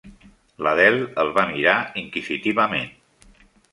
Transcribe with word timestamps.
L'Adele 0.67 1.03
el 1.23 1.29
va 1.37 1.45
mirar 1.51 1.75
inquisitivament. 2.05 2.91